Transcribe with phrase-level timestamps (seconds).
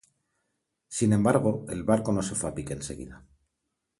[0.87, 3.23] Sin embargo, el barco no se fue a pique enseguida.